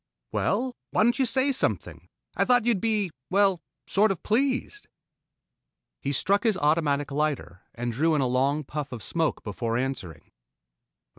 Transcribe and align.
"Well? 0.31 0.75
Why 0.89 1.03
don't 1.03 1.19
you 1.19 1.27
say 1.27 1.51
something? 1.51 2.09
Thought 2.35 2.65
you'd 2.65 2.81
be 2.81 3.11
well, 3.29 3.61
sort 3.85 4.09
of 4.09 4.23
pleased." 4.23 4.87
He 5.99 6.11
struck 6.11 6.41
his 6.41 6.57
automatic 6.57 7.11
lighter 7.11 7.61
and 7.75 7.91
drew 7.91 8.15
in 8.15 8.21
a 8.21 8.25
long 8.27 8.63
puff 8.63 8.91
of 8.91 9.03
smoke 9.03 9.43
before 9.43 9.77
answering. 9.77 10.31